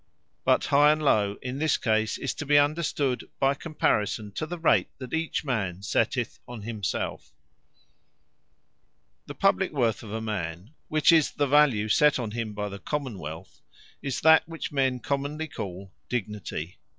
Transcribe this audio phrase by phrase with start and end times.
[0.43, 4.57] But high, and low, in this case, is to be understood by comparison to the
[4.57, 7.25] rate that each man setteth on himselfe.
[7.69, 8.93] Dignity
[9.27, 12.79] The publique worth of a man, which is the Value set on him by the
[12.79, 13.61] Common wealth,
[14.01, 16.79] is that which men commonly call DIGNITY.